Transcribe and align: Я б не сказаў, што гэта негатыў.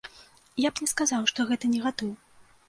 Я 0.67 0.71
б 0.71 0.81
не 0.85 0.87
сказаў, 0.93 1.27
што 1.33 1.47
гэта 1.51 1.71
негатыў. 1.75 2.11